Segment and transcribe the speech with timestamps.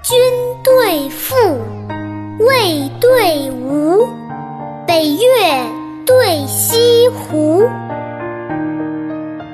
[0.00, 0.16] 君
[0.62, 1.34] 对父，
[2.38, 4.06] 魏对吴，
[4.86, 5.66] 北岳
[6.06, 7.68] 对西湖，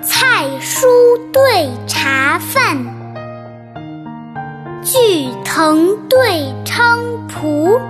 [0.03, 0.87] 菜蔬
[1.33, 2.77] 对茶饭，
[4.83, 7.81] 巨藤对菖蒲，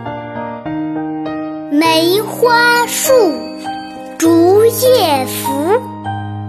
[1.72, 3.12] 梅花树，
[4.16, 5.80] 竹叶浮，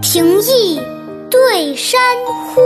[0.00, 0.80] 亭意
[1.28, 2.00] 对山
[2.54, 2.62] 呼，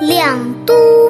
[0.00, 1.07] 两都。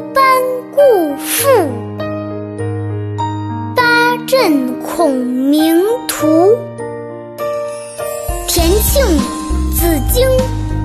[10.09, 10.27] 子荆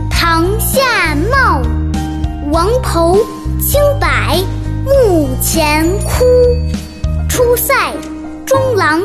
[0.09, 1.61] 堂下茂，
[2.51, 3.17] 王侯
[3.61, 4.37] 卿百
[4.85, 6.25] 墓前哭。
[7.29, 7.93] 出塞
[8.45, 9.01] 中郎，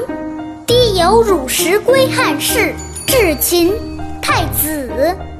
[0.67, 2.75] 低有汝石归汉室。
[3.07, 3.73] 至秦
[4.21, 4.91] 太子，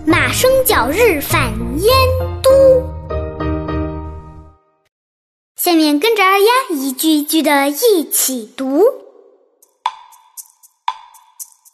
[0.07, 1.93] 马生角日返燕
[2.43, 2.51] 都。
[5.57, 8.79] 下面跟着二丫一句一句的一起读：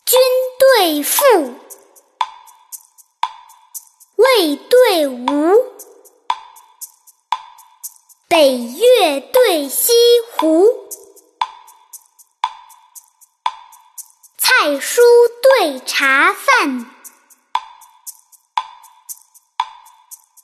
[0.04, 0.18] 君
[0.58, 1.22] 对父，
[4.44, 5.26] 魏对吴，
[8.28, 9.94] 北岳对西
[10.36, 10.66] 湖，
[14.36, 15.00] 菜蔬
[15.42, 16.90] 对茶饭，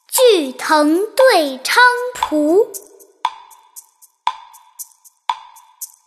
[0.09, 1.79] 巨藤对菖
[2.15, 2.73] 蒲。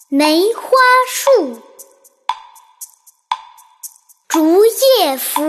[0.10, 0.72] 梅花
[1.08, 1.62] 树，
[4.28, 5.44] 竹叶扶，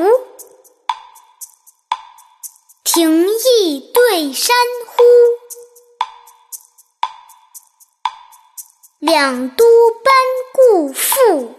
[2.95, 4.55] 亭翼对山
[4.87, 5.03] 呼。
[9.01, 10.15] 两都班
[10.53, 11.57] 固赋，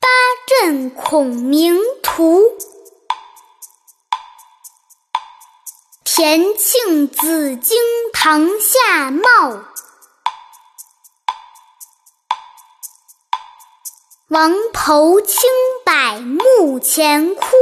[0.00, 0.08] 八
[0.46, 2.56] 阵孔明图。
[6.02, 7.78] 田庆、紫荆
[8.14, 9.66] 堂下茂，
[14.28, 15.50] 王侯卿
[15.84, 17.55] 百墓前哭。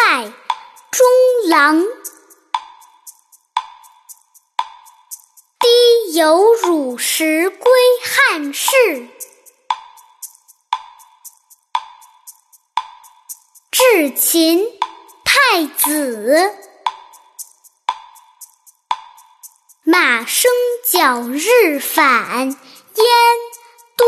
[0.00, 0.32] 出塞
[0.90, 1.06] 中
[1.50, 1.84] 郎，
[5.58, 7.70] 低有汝石归
[8.02, 9.08] 汉室。
[13.70, 14.64] 至秦
[15.24, 16.54] 太子，
[19.82, 20.50] 马生
[20.90, 22.56] 角日返燕
[23.96, 24.06] 都。